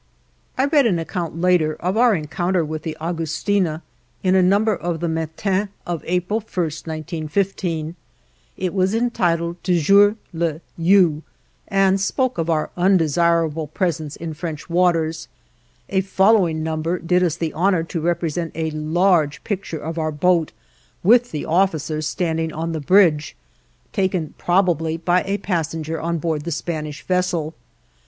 I 0.57 0.65
read 0.65 0.87
an 0.87 0.97
account 0.97 1.39
later 1.39 1.75
of 1.75 1.95
our 1.95 2.15
encounter 2.15 2.65
with 2.65 2.81
the 2.81 2.97
"Agustina" 2.99 3.83
in 4.23 4.33
a 4.33 4.41
number 4.41 4.75
of 4.75 4.99
the 4.99 5.07
Matin 5.07 5.69
of 5.85 6.03
April 6.07 6.39
1, 6.39 6.45
1915. 6.65 7.95
It 8.57 8.73
was 8.73 8.95
entitled 8.95 9.63
"Toujours 9.63 10.15
l'U" 10.33 11.21
and 11.67 12.01
spoke 12.01 12.39
of 12.39 12.49
our 12.49 12.71
undesirable 12.75 13.67
presence 13.67 14.15
in 14.15 14.33
French 14.33 14.67
waters; 14.67 15.27
a 15.87 16.01
following 16.01 16.63
number 16.63 16.97
did 16.97 17.21
us 17.21 17.35
the 17.35 17.53
honor 17.53 17.83
to 17.83 18.01
represent 18.01 18.51
a 18.55 18.71
large 18.71 19.43
picture 19.43 19.77
of 19.77 19.99
our 19.99 20.11
boat 20.11 20.51
with 21.03 21.29
the 21.29 21.45
officers 21.45 22.07
standing 22.07 22.51
on 22.51 22.71
the 22.71 22.79
bridge, 22.81 23.35
taken 23.93 24.33
probably 24.39 24.97
by 24.97 25.21
a 25.27 25.37
passenger 25.37 26.01
on 26.01 26.17
board 26.17 26.41
the 26.43 26.51
Spanish 26.51 27.03
vessel. 27.03 27.53